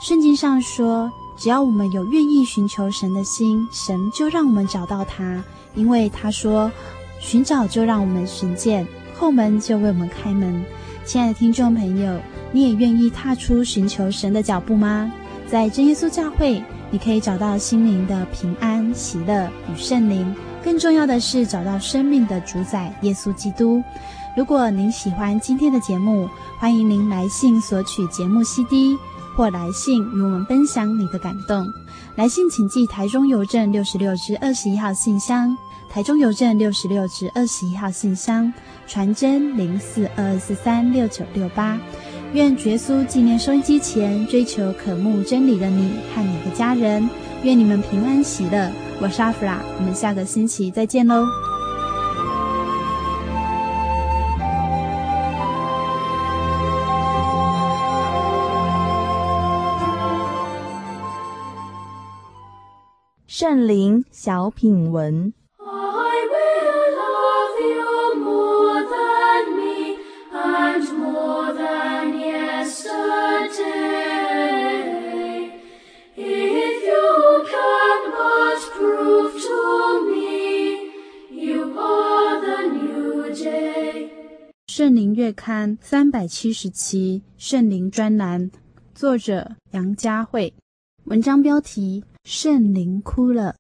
[0.01, 5.43] 圣经上说，只要我们有愿意寻求神的心，神就让我们找到他。
[5.75, 6.71] 因为他说，
[7.21, 8.87] 寻找就让我们寻见，
[9.19, 10.65] 后门就为我们开门。
[11.05, 12.21] 亲爱的听众朋友，
[12.53, 15.13] 你也愿意踏出寻求神的脚步吗？
[15.49, 20.33] 在真耶稣教会，你可以找到心灵的平安、喜乐与圣灵，
[20.63, 23.83] 更重要的是找到生命的主宰耶稣基督。
[24.37, 26.29] 如果您喜欢今天的节目，
[26.59, 28.99] 欢迎您来信索取节目 CD，
[29.35, 31.73] 或来信与我们分享你的感动。
[32.17, 35.57] 来信请寄台中邮政六十六至二十一号信箱，
[35.89, 38.53] 台中邮政六十六至二十一号信箱，
[38.87, 41.79] 传真零四二二四三六九六八。
[42.35, 47.09] 愿主耶稣纪念收音机前追求渴慕真理的你和你的家人，
[47.43, 48.71] 愿你们平安喜乐。
[49.01, 51.25] 我是阿弗拉，我们下个星期再见喽。
[63.39, 65.35] 圣灵小品文。
[84.67, 88.51] 圣灵月刊三百七十七圣灵专栏，
[88.95, 90.55] 作者杨佳慧，
[91.05, 92.03] 文章标题。
[92.29, 93.55] 圣灵哭了。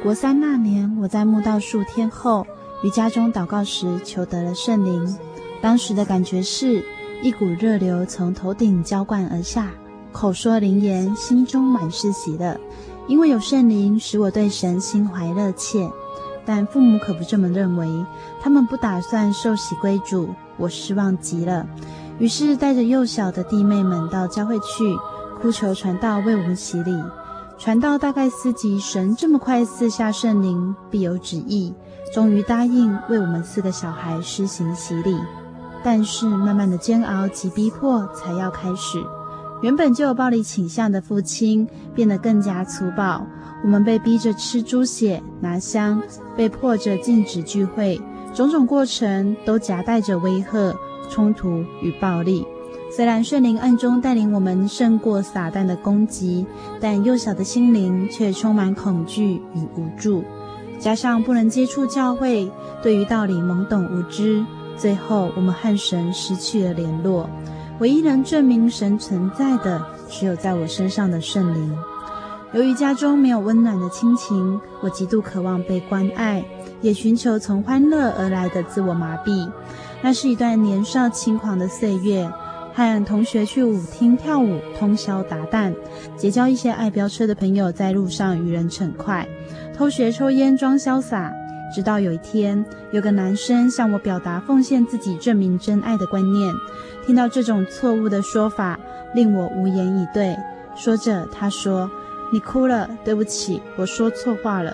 [0.00, 2.46] 国三那年，我在墓道数天后，
[2.84, 5.18] 于家中祷告时，求得了圣灵。
[5.60, 6.84] 当时的感觉是
[7.20, 9.72] 一股热流从头顶浇灌而下，
[10.12, 12.56] 口说灵言，心中满是喜乐，
[13.08, 15.90] 因为有圣灵使我对神心怀热切。
[16.46, 17.88] 但父母可不这么认为，
[18.40, 21.66] 他们不打算受洗归主，我失望极了。
[22.20, 24.96] 于是带着幼小的弟妹们到教会去。
[25.40, 26.94] 哭求传道为我们洗礼，
[27.58, 31.74] 传道大概思及神这么快赐下圣灵，必有旨意，
[32.12, 35.16] 终于答应为我们四个小孩施行洗礼。
[35.82, 39.02] 但是慢慢的煎熬及逼迫才要开始。
[39.62, 43.26] 原本就有暴力倾向的父亲变得更加粗暴。
[43.62, 46.02] 我们被逼着吃猪血、拿香，
[46.36, 48.00] 被迫着禁止聚会，
[48.34, 50.74] 种种过程都夹带着威吓、
[51.08, 51.48] 冲突
[51.82, 52.46] 与暴力。
[52.94, 56.44] 虽然圣灵暗中带领我们胜过撒旦的攻击，
[56.80, 60.24] 但幼小的心灵却充满恐惧与无助。
[60.80, 62.50] 加上不能接触教会，
[62.82, 64.44] 对于道理懵懂无知，
[64.76, 67.30] 最后我们和神失去了联络。
[67.78, 71.78] 唯一能证明神存在的，只有在我身上的圣灵。
[72.52, 76.44] 由于家中没有温暖的亲情，我极度渴望被关爱，
[76.80, 79.48] 也寻求从欢乐而来的自我麻痹。
[80.02, 82.28] 那是一段年少轻狂的岁月，
[82.72, 85.74] 和同学去舞厅跳舞，通宵达旦，
[86.16, 89.26] 结交一些爱飙车的朋友，在路上与人逞快，
[89.76, 91.32] 偷学抽烟装潇洒。
[91.74, 96.52] 直到有一天，有个男生向我表达奉献自己证明真爱的观念，
[97.06, 98.78] 听到这种错误的说法，
[99.14, 100.36] 令我无言以对。
[100.74, 101.90] 说着，他说。
[102.32, 104.72] 你哭了，对不起，我说错话了。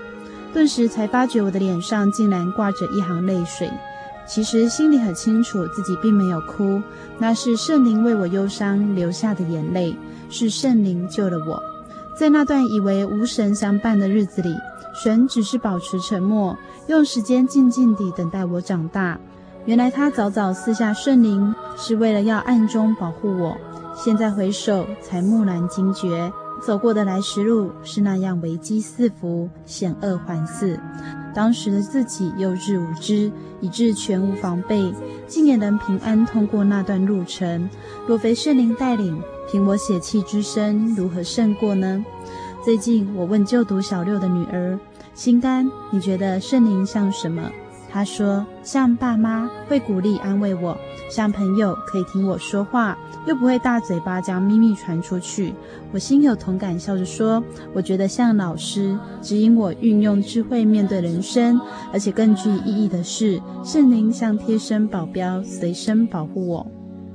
[0.53, 3.66] 顿时才发觉我的脸上竟然挂着一行泪水。
[4.27, 6.83] 其实心里很清楚，自己并没有哭，
[7.18, 9.97] 那是圣灵为我忧伤流下的眼泪，
[10.29, 11.62] 是圣灵救了我。
[12.18, 14.55] 在那段以为无神相伴的日子里，
[14.95, 16.57] 神只是保持沉默，
[16.89, 19.18] 用时间静静地等待我长大。
[19.64, 23.57] 原来他早早赐下圣灵，是为了要暗中保护我。
[23.95, 26.33] 现在回首，才蓦然惊觉。
[26.62, 30.79] 走过的来时路是那样危机四伏、险恶环伺，
[31.37, 33.30] 当时的自己幼稚无知，
[33.61, 34.91] 以致全无防备，
[35.26, 37.68] 竟也能平安通过那段路程。
[38.07, 39.22] 若非圣灵带领，
[39.53, 42.03] 凭我血气之身，如何胜过呢？
[42.64, 44.80] 最近我问就读小六的女儿
[45.12, 47.51] 心肝：“你觉得圣灵像什么？”
[47.93, 50.74] 她说：“像爸妈，会鼓励安慰我；
[51.11, 52.96] 像朋友，可以听我说话。”
[53.26, 55.52] 又不会大嘴巴将秘密传出去，
[55.92, 57.42] 我心有同感，笑着说
[57.74, 61.61] ：“我觉得像老师，指引我运用智慧面对人生，
[61.92, 66.64] 而且更具意义的是，圣灵像贴身保镖，随身保护我。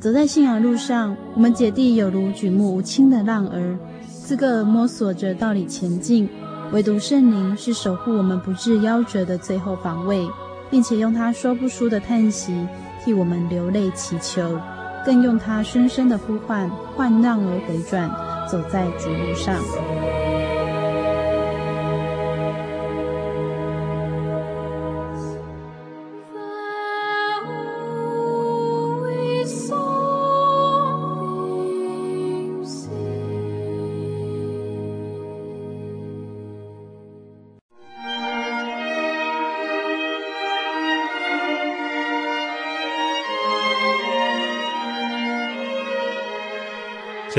[0.02, 3.80] 走在信仰路上，我们姐弟有如举目无亲的浪儿，
[4.10, 6.28] 自个摸索着道理前进，
[6.74, 10.28] 唯独圣灵是守护我们不致夭折的最后防卫，
[10.70, 12.68] 并且用他说不出的叹息
[13.04, 14.60] 替我们流泪祈求。”
[15.04, 18.08] 更用他深深的呼唤，换让而回转，
[18.48, 20.31] 走在主路上。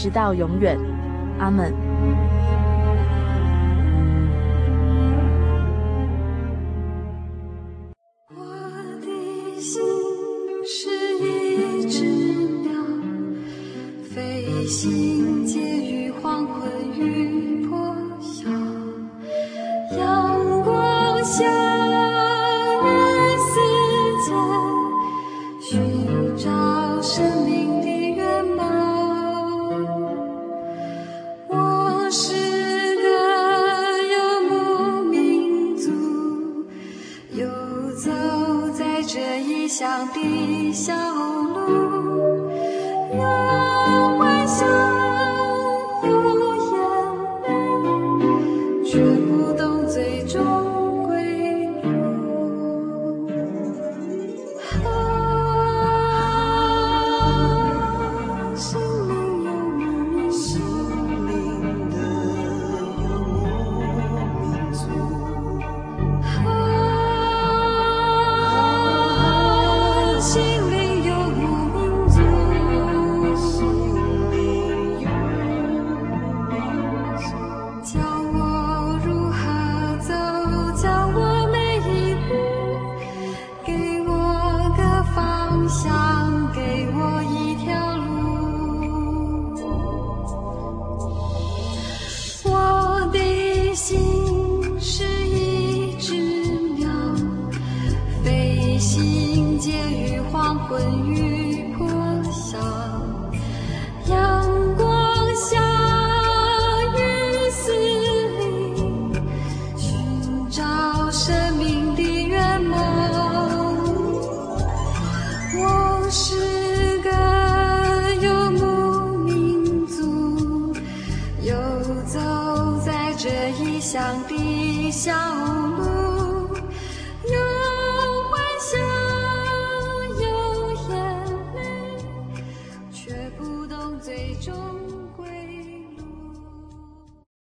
[0.00, 0.78] 直到永远，
[1.38, 1.89] 阿门。